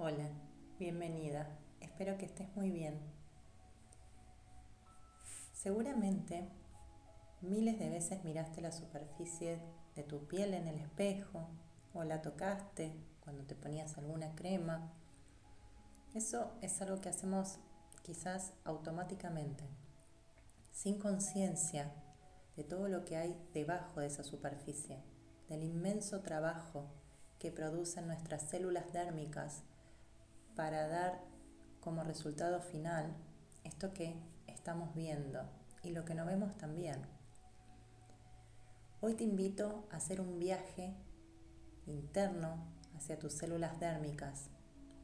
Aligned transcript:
Hola, 0.00 0.30
bienvenida. 0.78 1.58
Espero 1.80 2.16
que 2.18 2.26
estés 2.26 2.46
muy 2.54 2.70
bien. 2.70 3.00
Seguramente 5.52 6.48
miles 7.40 7.80
de 7.80 7.90
veces 7.90 8.22
miraste 8.22 8.60
la 8.60 8.70
superficie 8.70 9.58
de 9.96 10.04
tu 10.04 10.28
piel 10.28 10.54
en 10.54 10.68
el 10.68 10.78
espejo 10.78 11.48
o 11.94 12.04
la 12.04 12.22
tocaste 12.22 12.92
cuando 13.24 13.42
te 13.42 13.56
ponías 13.56 13.98
alguna 13.98 14.36
crema. 14.36 14.92
Eso 16.14 16.52
es 16.62 16.80
algo 16.80 17.00
que 17.00 17.08
hacemos 17.08 17.58
quizás 18.02 18.52
automáticamente, 18.62 19.64
sin 20.70 21.00
conciencia 21.00 21.92
de 22.54 22.62
todo 22.62 22.88
lo 22.88 23.04
que 23.04 23.16
hay 23.16 23.36
debajo 23.52 23.98
de 23.98 24.06
esa 24.06 24.22
superficie, 24.22 25.02
del 25.48 25.64
inmenso 25.64 26.20
trabajo 26.20 26.86
que 27.40 27.50
producen 27.50 28.06
nuestras 28.06 28.48
células 28.48 28.92
dérmicas 28.92 29.64
para 30.58 30.88
dar 30.88 31.20
como 31.80 32.02
resultado 32.02 32.60
final 32.60 33.14
esto 33.62 33.94
que 33.94 34.16
estamos 34.48 34.92
viendo 34.92 35.48
y 35.84 35.90
lo 35.90 36.04
que 36.04 36.16
no 36.16 36.26
vemos 36.26 36.58
también. 36.58 37.00
Hoy 39.00 39.14
te 39.14 39.22
invito 39.22 39.86
a 39.92 39.98
hacer 39.98 40.20
un 40.20 40.40
viaje 40.40 40.96
interno 41.86 42.56
hacia 42.96 43.20
tus 43.20 43.34
células 43.34 43.78
dérmicas 43.78 44.50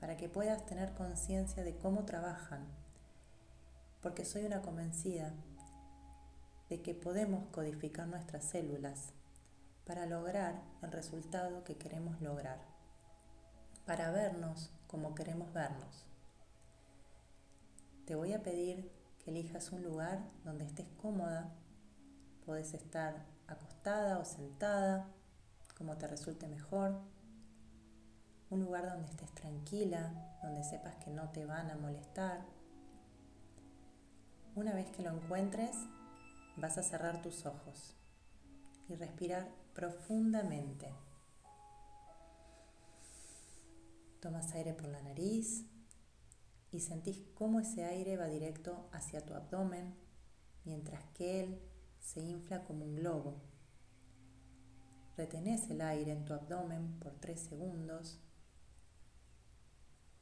para 0.01 0.17
que 0.17 0.29
puedas 0.29 0.67
tener 0.67 0.93
conciencia 0.95 1.63
de 1.63 1.77
cómo 1.77 2.05
trabajan, 2.05 2.67
porque 4.03 4.25
soy 4.25 4.47
una 4.47 4.61
convencida 4.61 5.35
de 6.69 6.83
que 6.83 6.95
podemos 6.95 7.47
codificar 7.53 8.09
nuestras 8.09 8.43
células 8.43 9.13
para 9.87 10.05
lograr 10.05 10.61
el 10.83 10.91
resultado 10.91 11.63
que 11.63 11.77
queremos 11.77 12.21
lograr, 12.21 12.74
para 13.87 14.11
vernos 14.11 14.71
como 14.87 15.15
queremos 15.15 15.53
vernos. 15.53 16.07
Te 18.07 18.15
voy 18.15 18.33
a 18.33 18.43
pedir 18.43 18.91
que 19.19 19.31
elijas 19.31 19.73
un 19.73 19.83
lugar 19.83 20.21
donde 20.45 20.65
estés 20.65 20.87
cómoda. 21.01 21.55
Puedes 22.45 22.75
estar 22.75 23.27
acostada 23.47 24.19
o 24.19 24.25
sentada, 24.25 25.07
como 25.77 25.97
te 25.97 26.07
resulte 26.07 26.47
mejor. 26.49 27.01
Un 28.51 28.61
lugar 28.61 28.89
donde 28.89 29.09
estés 29.09 29.33
tranquila, 29.35 30.39
donde 30.43 30.63
sepas 30.65 30.97
que 30.97 31.11
no 31.11 31.31
te 31.31 31.45
van 31.45 31.71
a 31.71 31.77
molestar. 31.77 32.45
Una 34.55 34.73
vez 34.73 34.91
que 34.91 35.03
lo 35.03 35.11
encuentres, 35.11 35.77
vas 36.57 36.79
a 36.79 36.83
cerrar 36.83 37.23
tus 37.23 37.47
ojos 37.47 37.97
y 38.89 38.95
respirar 38.95 39.49
profundamente. 39.75 40.93
Tomas 44.25 44.55
aire 44.55 44.73
por 44.73 44.89
la 44.89 45.03
nariz 45.03 45.67
y 46.73 46.81
sentís 46.81 47.21
cómo 47.35 47.61
ese 47.61 47.85
aire 47.85 48.17
va 48.17 48.25
directo 48.25 48.89
hacia 48.91 49.21
tu 49.21 49.35
abdomen 49.35 49.95
mientras 50.65 51.05
que 51.13 51.41
él 51.41 51.61
se 52.01 52.23
infla 52.23 52.65
como 52.65 52.87
un 52.87 52.97
globo. 52.97 53.43
Retenés 55.19 55.69
el 55.69 55.83
aire 55.83 56.13
en 56.13 56.25
tu 56.25 56.33
abdomen 56.33 56.99
por 57.01 57.13
tres 57.21 57.39
segundos 57.39 58.19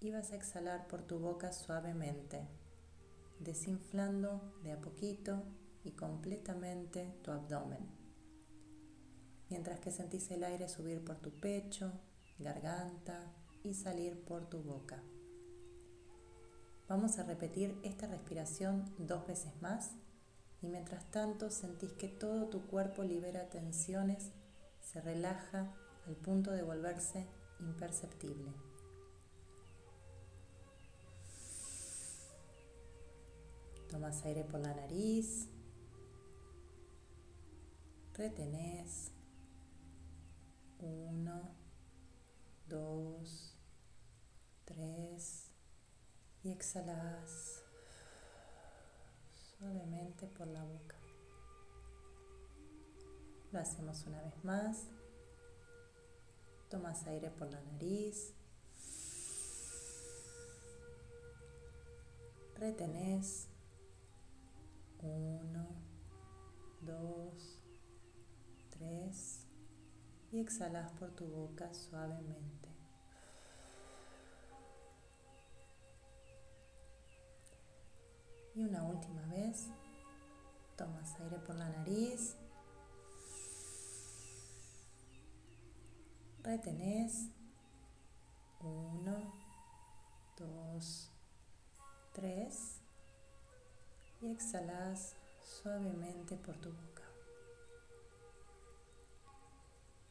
y 0.00 0.10
vas 0.10 0.32
a 0.32 0.34
exhalar 0.34 0.88
por 0.88 1.02
tu 1.02 1.20
boca 1.20 1.52
suavemente, 1.52 2.48
desinflando 3.38 4.58
de 4.64 4.72
a 4.72 4.80
poquito 4.80 5.44
y 5.84 5.92
completamente 5.92 7.20
tu 7.22 7.30
abdomen. 7.30 7.86
Mientras 9.48 9.78
que 9.78 9.92
sentís 9.92 10.28
el 10.32 10.42
aire 10.42 10.68
subir 10.68 11.04
por 11.04 11.20
tu 11.20 11.30
pecho, 11.38 11.92
garganta, 12.40 13.32
y 13.62 13.74
salir 13.74 14.24
por 14.24 14.48
tu 14.48 14.62
boca. 14.62 15.02
Vamos 16.88 17.18
a 17.18 17.22
repetir 17.22 17.78
esta 17.82 18.06
respiración 18.06 18.84
dos 18.98 19.26
veces 19.26 19.52
más 19.62 19.92
y 20.60 20.68
mientras 20.68 21.10
tanto 21.10 21.50
sentís 21.50 21.92
que 21.92 22.08
todo 22.08 22.48
tu 22.48 22.66
cuerpo 22.66 23.02
libera 23.02 23.48
tensiones, 23.48 24.32
se 24.80 25.00
relaja 25.00 25.74
al 26.06 26.16
punto 26.16 26.50
de 26.50 26.62
volverse 26.62 27.26
imperceptible. 27.60 28.52
Tomas 33.88 34.24
aire 34.24 34.44
por 34.44 34.60
la 34.60 34.74
nariz, 34.74 35.48
retenés, 38.14 39.12
uno, 40.78 41.54
dos, 42.68 43.51
tres 44.72 45.50
y 46.42 46.50
exhalas 46.50 47.62
suavemente 49.58 50.26
por 50.26 50.46
la 50.46 50.64
boca. 50.64 50.96
Lo 53.52 53.58
hacemos 53.58 54.04
una 54.06 54.22
vez 54.22 54.44
más. 54.44 54.86
Tomas 56.70 57.06
aire 57.06 57.30
por 57.30 57.50
la 57.50 57.60
nariz. 57.60 58.32
Retenés. 62.56 63.48
Uno, 65.02 65.68
dos, 66.80 67.58
tres. 68.70 69.46
Y 70.30 70.40
exhalas 70.40 70.92
por 70.92 71.10
tu 71.10 71.26
boca 71.26 71.74
suavemente. 71.74 72.71
Y 78.54 78.64
una 78.64 78.82
última 78.82 79.24
vez, 79.26 79.68
tomas 80.76 81.18
aire 81.20 81.38
por 81.38 81.56
la 81.56 81.68
nariz, 81.70 82.36
retenés, 86.42 87.28
uno, 88.60 89.32
dos, 90.36 91.10
tres, 92.12 92.82
y 94.20 94.30
exhalas 94.30 95.16
suavemente 95.42 96.36
por 96.36 96.56
tu 96.58 96.70
boca. 96.70 97.02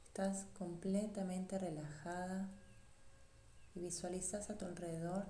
Estás 0.03 0.46
completamente 0.58 1.58
relajada 1.58 2.50
y 3.73 3.79
visualizas 3.79 4.50
a 4.50 4.58
tu 4.58 4.66
alrededor 4.66 5.25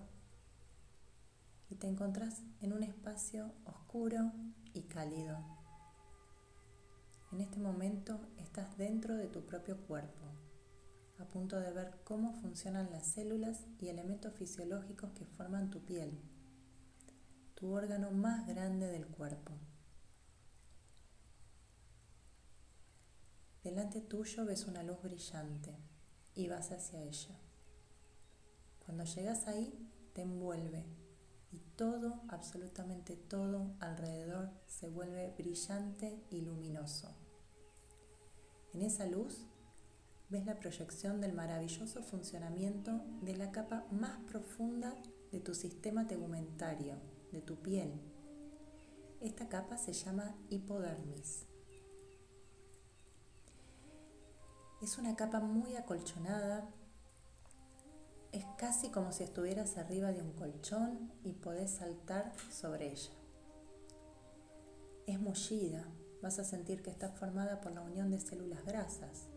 y 1.71 1.75
te 1.75 1.87
encontrás 1.87 2.43
en 2.59 2.73
un 2.73 2.83
espacio 2.83 3.53
oscuro 3.65 4.33
y 4.73 4.83
cálido. 4.83 5.37
En 7.31 7.39
este 7.39 7.59
momento 7.59 8.19
estás 8.37 8.77
dentro 8.77 9.15
de 9.15 9.27
tu 9.27 9.45
propio 9.45 9.77
cuerpo, 9.87 10.25
a 11.17 11.25
punto 11.25 11.61
de 11.61 11.71
ver 11.71 12.01
cómo 12.03 12.33
funcionan 12.33 12.91
las 12.91 13.07
células 13.07 13.65
y 13.79 13.87
elementos 13.87 14.33
fisiológicos 14.33 15.11
que 15.11 15.25
forman 15.25 15.69
tu 15.69 15.79
piel, 15.85 16.19
tu 17.55 17.71
órgano 17.71 18.11
más 18.11 18.45
grande 18.47 18.87
del 18.87 19.07
cuerpo. 19.07 19.53
Delante 23.63 24.01
tuyo 24.01 24.43
ves 24.43 24.65
una 24.65 24.83
luz 24.83 25.01
brillante 25.01 25.77
y 26.35 26.49
vas 26.49 26.71
hacia 26.71 27.01
ella. 27.01 27.39
Cuando 28.85 29.05
llegas 29.05 29.47
ahí, 29.47 29.87
te 30.13 30.23
envuelve 30.23 31.00
todo, 31.81 32.21
absolutamente 32.27 33.15
todo 33.15 33.73
alrededor 33.79 34.51
se 34.67 34.87
vuelve 34.87 35.33
brillante 35.35 36.23
y 36.29 36.41
luminoso. 36.41 37.09
En 38.71 38.83
esa 38.83 39.07
luz 39.07 39.47
ves 40.29 40.45
la 40.45 40.59
proyección 40.59 41.21
del 41.21 41.33
maravilloso 41.33 42.03
funcionamiento 42.03 43.01
de 43.23 43.35
la 43.35 43.51
capa 43.51 43.87
más 43.89 44.19
profunda 44.27 44.93
de 45.31 45.39
tu 45.39 45.55
sistema 45.55 46.05
tegumentario, 46.05 46.97
de 47.31 47.41
tu 47.41 47.55
piel. 47.55 47.99
Esta 49.19 49.49
capa 49.49 49.79
se 49.79 49.93
llama 49.93 50.35
hipodermis. 50.51 51.47
Es 54.83 54.99
una 54.99 55.15
capa 55.15 55.39
muy 55.39 55.77
acolchonada 55.77 56.69
es 58.31 58.45
casi 58.57 58.89
como 58.89 59.11
si 59.11 59.23
estuvieras 59.23 59.77
arriba 59.77 60.11
de 60.11 60.21
un 60.21 60.31
colchón 60.33 61.11
y 61.23 61.33
podés 61.33 61.71
saltar 61.71 62.33
sobre 62.49 62.91
ella. 62.91 63.11
Es 65.05 65.19
mullida, 65.19 65.85
vas 66.21 66.39
a 66.39 66.45
sentir 66.45 66.81
que 66.81 66.91
está 66.91 67.09
formada 67.09 67.59
por 67.59 67.73
la 67.73 67.81
unión 67.81 68.09
de 68.09 68.19
células 68.19 68.63
grasas. 68.65 69.27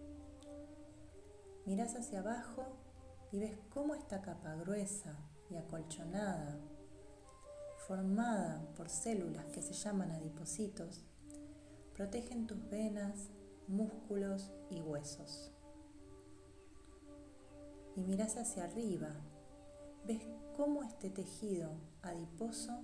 Mirás 1.66 1.96
hacia 1.96 2.20
abajo 2.20 2.76
y 3.32 3.40
ves 3.40 3.58
cómo 3.70 3.94
esta 3.94 4.22
capa 4.22 4.54
gruesa 4.54 5.16
y 5.50 5.56
acolchonada, 5.56 6.60
formada 7.88 8.64
por 8.76 8.88
células 8.88 9.46
que 9.46 9.62
se 9.62 9.72
llaman 9.72 10.12
adipocitos, 10.12 11.04
protegen 11.94 12.46
tus 12.46 12.68
venas, 12.68 13.30
músculos 13.66 14.52
y 14.70 14.80
huesos 14.80 15.53
y 17.96 18.02
miras 18.02 18.36
hacia 18.36 18.64
arriba 18.64 19.14
ves 20.06 20.22
cómo 20.56 20.82
este 20.82 21.10
tejido 21.10 21.70
adiposo 22.02 22.82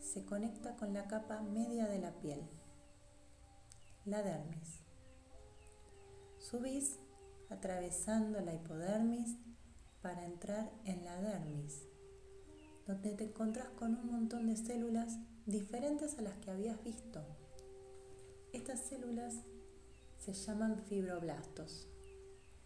se 0.00 0.24
conecta 0.24 0.76
con 0.76 0.92
la 0.92 1.06
capa 1.06 1.40
media 1.42 1.86
de 1.86 1.98
la 1.98 2.12
piel, 2.18 2.40
la 4.04 4.22
dermis. 4.22 4.80
Subís 6.38 6.98
atravesando 7.50 8.40
la 8.40 8.54
hipodermis 8.54 9.36
para 10.00 10.24
entrar 10.24 10.72
en 10.84 11.04
la 11.04 11.20
dermis, 11.20 11.86
donde 12.86 13.14
te 13.14 13.24
encontrás 13.24 13.68
con 13.70 13.94
un 13.94 14.10
montón 14.10 14.48
de 14.48 14.56
células 14.56 15.18
diferentes 15.46 16.18
a 16.18 16.22
las 16.22 16.36
que 16.38 16.50
habías 16.50 16.82
visto. 16.82 17.24
Estas 18.52 18.80
células 18.80 19.34
se 20.18 20.32
llaman 20.32 20.82
fibroblastos 20.88 21.91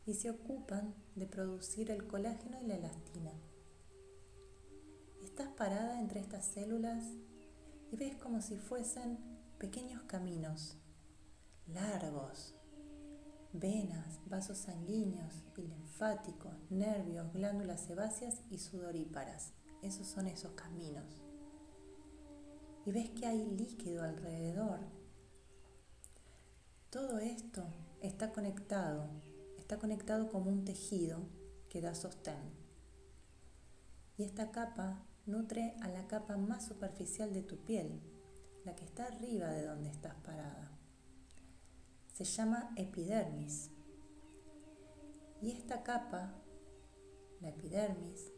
y 0.07 0.15
se 0.15 0.31
ocupan 0.31 0.95
de 1.17 1.27
producir 1.27 1.91
el 1.91 2.07
colágeno 2.07 2.61
y 2.63 2.67
la 2.67 2.77
elastina. 2.77 3.33
Estás 5.23 5.49
parada 5.49 6.01
entre 6.01 6.21
estas 6.21 6.45
células 6.47 7.05
y 7.91 7.97
ves 7.97 8.17
como 8.17 8.41
si 8.41 8.57
fuesen 8.57 9.19
pequeños 9.59 10.03
caminos 10.03 10.79
largos, 11.67 12.55
venas, 13.53 14.21
vasos 14.27 14.59
sanguíneos 14.59 15.45
y 15.57 15.63
linfáticos, 15.63 16.55
nervios, 16.71 17.33
glándulas 17.33 17.81
sebáceas 17.81 18.41
y 18.51 18.59
sudoríparas. 18.59 19.53
Esos 19.83 20.07
son 20.07 20.27
esos 20.27 20.53
caminos. 20.53 21.23
Y 22.85 22.93
ves 22.93 23.11
que 23.11 23.27
hay 23.27 23.45
líquido 23.45 24.05
alrededor. 24.05 24.81
Todo 26.91 27.19
esto 27.19 27.65
está 28.01 28.33
conectado, 28.33 29.11
está 29.67 29.79
conectado 29.79 30.29
como 30.29 30.49
un 30.49 30.65
tejido 30.65 31.19
que 31.69 31.81
da 31.81 31.93
sostén. 31.93 32.55
Y 34.17 34.23
esta 34.23 34.53
capa 34.53 35.05
nutre 35.27 35.75
a 35.81 35.89
la 35.89 36.07
capa 36.07 36.37
más 36.37 36.67
superficial 36.67 37.33
de 37.33 37.43
tu 37.43 37.57
piel, 37.65 38.01
la 38.65 38.77
que 38.77 38.85
está 38.85 39.07
arriba 39.07 39.49
de 39.49 39.67
donde 39.67 39.89
estás 39.89 40.15
parada. 40.23 40.71
Se 42.15 42.23
llama 42.23 42.71
epidermis. 42.77 43.73
Y 45.43 45.51
esta 45.51 45.83
capa, 45.83 46.33
la 47.41 47.49
epidermis, 47.49 48.31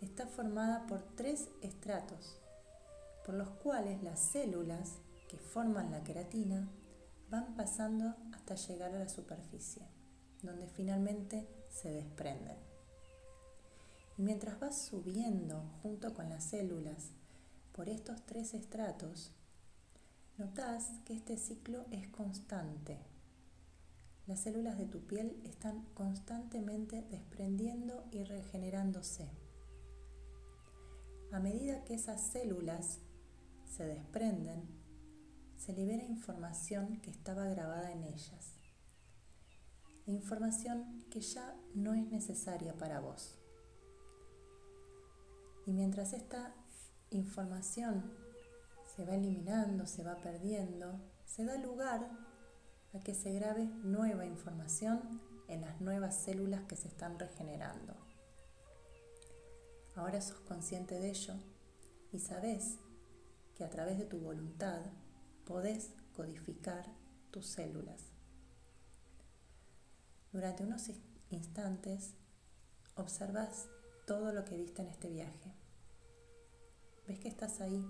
está 0.00 0.28
formada 0.28 0.86
por 0.86 1.02
tres 1.16 1.48
estratos, 1.60 2.40
por 3.26 3.34
los 3.34 3.50
cuales 3.50 4.00
las 4.04 4.20
células 4.20 5.00
que 5.28 5.38
forman 5.38 5.90
la 5.90 6.04
queratina 6.04 6.70
van 7.30 7.56
pasando 7.56 8.14
hasta 8.32 8.54
llegar 8.54 8.94
a 8.94 9.00
la 9.00 9.08
superficie, 9.08 9.97
donde 10.42 10.66
finalmente 10.68 11.46
se 11.70 11.90
desprenden. 11.90 12.56
Y 14.16 14.22
mientras 14.22 14.58
vas 14.58 14.80
subiendo 14.80 15.62
junto 15.82 16.12
con 16.14 16.28
las 16.28 16.44
células 16.44 17.10
por 17.72 17.88
estos 17.88 18.24
tres 18.26 18.54
estratos, 18.54 19.32
notas 20.36 20.90
que 21.04 21.14
este 21.14 21.36
ciclo 21.36 21.86
es 21.90 22.08
constante. 22.08 22.98
Las 24.26 24.40
células 24.40 24.76
de 24.76 24.86
tu 24.86 25.00
piel 25.06 25.40
están 25.44 25.84
constantemente 25.94 27.02
desprendiendo 27.10 28.04
y 28.10 28.24
regenerándose. 28.24 29.28
A 31.32 31.40
medida 31.40 31.84
que 31.84 31.94
esas 31.94 32.20
células 32.20 32.98
se 33.64 33.84
desprenden, 33.84 34.62
se 35.56 35.72
libera 35.72 36.04
información 36.04 37.00
que 37.00 37.10
estaba 37.10 37.44
grabada 37.46 37.92
en 37.92 38.04
ellas. 38.04 38.57
Información 40.08 41.04
que 41.10 41.20
ya 41.20 41.54
no 41.74 41.92
es 41.92 42.10
necesaria 42.10 42.72
para 42.78 42.98
vos. 42.98 43.38
Y 45.66 45.74
mientras 45.74 46.14
esta 46.14 46.54
información 47.10 48.10
se 48.96 49.04
va 49.04 49.16
eliminando, 49.16 49.84
se 49.84 50.02
va 50.02 50.16
perdiendo, 50.16 50.98
se 51.26 51.44
da 51.44 51.58
lugar 51.58 52.08
a 52.94 53.00
que 53.00 53.12
se 53.12 53.34
grabe 53.34 53.66
nueva 53.66 54.24
información 54.24 55.20
en 55.46 55.60
las 55.60 55.78
nuevas 55.82 56.16
células 56.16 56.62
que 56.62 56.76
se 56.76 56.88
están 56.88 57.18
regenerando. 57.18 57.94
Ahora 59.94 60.22
sos 60.22 60.40
consciente 60.40 60.98
de 60.98 61.10
ello 61.10 61.34
y 62.12 62.18
sabes 62.18 62.78
que 63.54 63.64
a 63.64 63.68
través 63.68 63.98
de 63.98 64.06
tu 64.06 64.18
voluntad 64.20 64.80
podés 65.44 65.90
codificar 66.16 66.86
tus 67.30 67.46
células. 67.46 68.17
Durante 70.38 70.62
unos 70.62 70.88
instantes 71.30 72.14
observas 72.94 73.66
todo 74.06 74.32
lo 74.32 74.44
que 74.44 74.56
viste 74.56 74.82
en 74.82 74.86
este 74.86 75.08
viaje. 75.08 75.52
Ves 77.08 77.18
que 77.18 77.26
estás 77.26 77.60
ahí, 77.60 77.84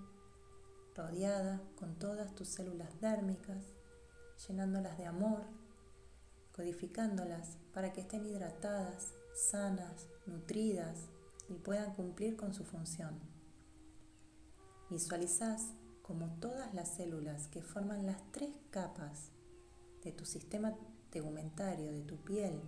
rodeada 0.95 1.61
con 1.75 1.99
todas 1.99 2.33
tus 2.33 2.47
células 2.47 2.99
dérmicas, 3.01 3.63
llenándolas 4.47 4.97
de 4.97 5.05
amor, 5.05 5.43
codificándolas 6.51 7.59
para 7.71 7.93
que 7.93 8.01
estén 8.01 8.25
hidratadas, 8.25 9.13
sanas, 9.51 10.07
nutridas 10.25 11.07
y 11.49 11.53
puedan 11.53 11.93
cumplir 11.93 12.35
con 12.35 12.55
su 12.55 12.63
función. 12.63 13.19
Visualizás 14.89 15.67
como 16.01 16.39
todas 16.39 16.73
las 16.73 16.95
células 16.95 17.47
que 17.47 17.61
forman 17.61 18.07
las 18.07 18.31
tres 18.31 18.57
capas 18.71 19.29
de 20.03 20.11
tu 20.13 20.25
sistema 20.25 20.75
tegumentario, 21.09 21.91
de 21.91 22.01
tu 22.01 22.17
piel, 22.17 22.61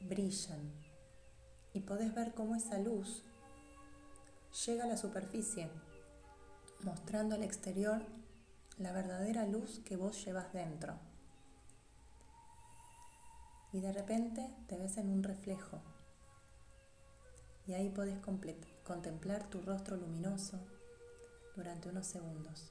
brillan 0.00 0.72
y 1.72 1.80
podés 1.80 2.14
ver 2.14 2.34
cómo 2.34 2.54
esa 2.54 2.78
luz 2.78 3.24
llega 4.66 4.84
a 4.84 4.86
la 4.86 4.96
superficie, 4.96 5.68
mostrando 6.82 7.34
al 7.34 7.42
exterior 7.42 8.02
la 8.78 8.92
verdadera 8.92 9.46
luz 9.46 9.80
que 9.84 9.96
vos 9.96 10.24
llevas 10.24 10.52
dentro. 10.52 10.94
Y 13.72 13.80
de 13.80 13.92
repente 13.92 14.48
te 14.68 14.78
ves 14.78 14.98
en 14.98 15.10
un 15.10 15.22
reflejo. 15.22 15.80
Y 17.66 17.72
ahí 17.72 17.88
podés 17.88 18.18
contemplar 18.84 19.48
tu 19.48 19.62
rostro 19.62 19.96
luminoso 19.96 20.60
durante 21.56 21.88
unos 21.88 22.06
segundos. 22.06 22.70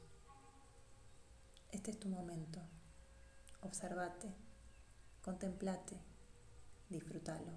Este 1.72 1.92
es 1.92 2.00
tu 2.00 2.08
momento. 2.08 2.62
Observate, 3.64 4.30
contemplate, 5.22 5.98
disfrútalo. 6.90 7.54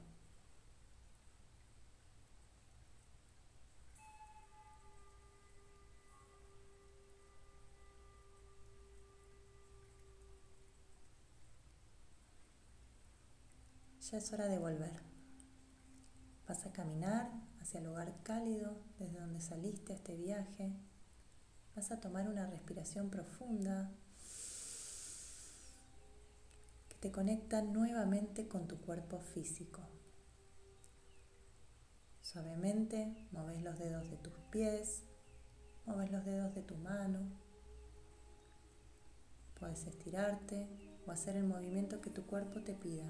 Ya 14.00 14.18
es 14.18 14.32
hora 14.32 14.46
de 14.46 14.58
volver. 14.58 15.02
Vas 16.46 16.64
a 16.64 16.72
caminar 16.72 17.28
hacia 17.60 17.80
el 17.80 17.86
lugar 17.86 18.22
cálido 18.22 18.80
desde 19.00 19.18
donde 19.18 19.40
saliste 19.40 19.92
a 19.92 19.96
este 19.96 20.14
viaje. 20.14 20.72
Vas 21.74 21.90
a 21.90 21.98
tomar 21.98 22.28
una 22.28 22.46
respiración 22.46 23.10
profunda 23.10 23.90
te 27.06 27.12
conecta 27.12 27.62
nuevamente 27.62 28.48
con 28.48 28.66
tu 28.66 28.80
cuerpo 28.80 29.20
físico. 29.20 29.80
Suavemente 32.20 33.28
mueves 33.30 33.62
los 33.62 33.78
dedos 33.78 34.10
de 34.10 34.16
tus 34.16 34.32
pies, 34.50 35.04
mueves 35.84 36.10
los 36.10 36.24
dedos 36.24 36.52
de 36.52 36.62
tu 36.62 36.74
mano. 36.74 37.20
Puedes 39.60 39.86
estirarte 39.86 40.66
o 41.06 41.12
hacer 41.12 41.36
el 41.36 41.44
movimiento 41.44 42.00
que 42.00 42.10
tu 42.10 42.26
cuerpo 42.26 42.64
te 42.64 42.74
pida. 42.74 43.08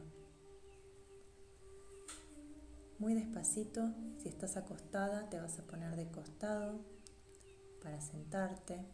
Muy 2.99 3.15
despacito, 3.15 3.95
si 4.19 4.29
estás 4.29 4.59
acostada, 4.59 5.31
te 5.31 5.41
vas 5.41 5.59
a 5.59 5.67
poner 5.67 5.97
de 5.97 6.11
costado 6.11 6.85
para 7.83 8.03
sentarte. 8.03 8.85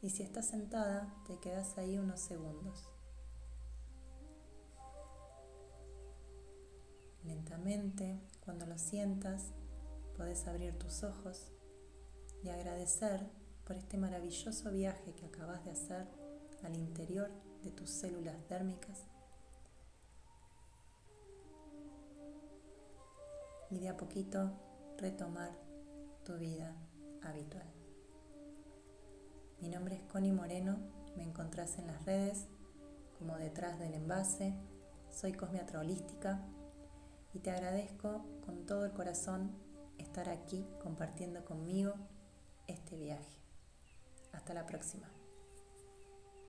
Y 0.00 0.08
si 0.08 0.22
estás 0.22 0.46
sentada, 0.46 1.14
te 1.26 1.38
quedas 1.40 1.76
ahí 1.76 1.98
unos 1.98 2.20
segundos. 2.20 2.95
Lentamente, 7.26 8.20
cuando 8.40 8.66
lo 8.66 8.78
sientas, 8.78 9.52
puedes 10.16 10.46
abrir 10.46 10.78
tus 10.78 11.02
ojos 11.02 11.50
y 12.42 12.48
agradecer 12.48 13.26
por 13.64 13.76
este 13.76 13.98
maravilloso 13.98 14.70
viaje 14.70 15.12
que 15.14 15.26
acabas 15.26 15.64
de 15.64 15.72
hacer 15.72 16.06
al 16.62 16.76
interior 16.76 17.30
de 17.62 17.70
tus 17.72 17.90
células 17.90 18.36
dérmicas 18.48 19.04
y 23.70 23.78
de 23.80 23.88
a 23.88 23.96
poquito 23.96 24.52
retomar 24.96 25.50
tu 26.24 26.36
vida 26.38 26.76
habitual. 27.22 27.66
Mi 29.60 29.68
nombre 29.68 29.96
es 29.96 30.02
Connie 30.04 30.32
Moreno, 30.32 30.78
me 31.16 31.24
encontrás 31.24 31.78
en 31.78 31.88
las 31.88 32.04
redes 32.04 32.46
como 33.18 33.36
detrás 33.36 33.78
del 33.78 33.94
envase, 33.94 34.54
soy 35.10 35.32
cosmiatra 35.32 35.80
y 37.36 37.38
te 37.38 37.50
agradezco 37.50 38.24
con 38.46 38.64
todo 38.64 38.86
el 38.86 38.92
corazón 38.92 39.50
estar 39.98 40.30
aquí 40.30 40.66
compartiendo 40.82 41.44
conmigo 41.44 41.92
este 42.66 42.96
viaje. 42.96 43.36
Hasta 44.32 44.54
la 44.54 44.64
próxima. 44.64 45.15